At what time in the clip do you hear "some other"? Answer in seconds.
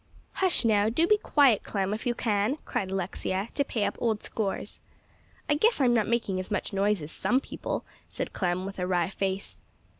7.11-7.41